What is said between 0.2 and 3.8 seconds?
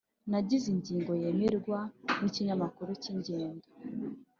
nagize ingingo yemerwa nikinyamakuru cyingendo.